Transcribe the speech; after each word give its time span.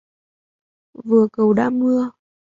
Vừa 1.03 1.27
cầu 1.33 1.53
đã 1.53 1.69
mưa! 1.69 2.11